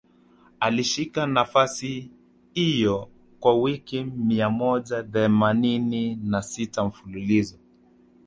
[0.59, 2.11] Alishika nafasi
[2.53, 3.09] hiyo
[3.39, 7.59] kwa wiki mia moja themanini na sita mfululizo